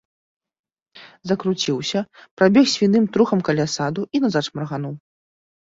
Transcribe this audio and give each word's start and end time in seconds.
Закруціўся, 1.31 1.99
прабег 2.41 2.65
свіным 2.75 3.05
трухам 3.19 3.39
каля 3.53 3.65
саду 3.79 4.01
і 4.15 4.25
назад 4.27 4.43
шмаргануў. 4.51 4.93